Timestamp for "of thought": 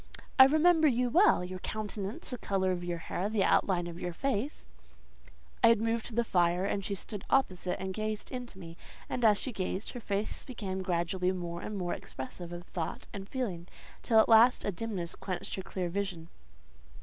12.51-13.05